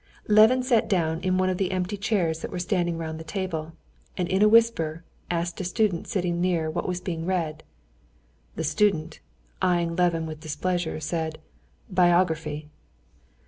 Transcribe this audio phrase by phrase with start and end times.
[0.27, 3.73] Levin sat down in one of the empty chairs that were standing round the table,
[4.17, 7.61] and in a whisper asked a student sitting near what was being read.
[8.55, 9.19] The student,
[9.61, 11.37] eyeing Levin with displeasure, said:
[11.87, 12.67] "Biography."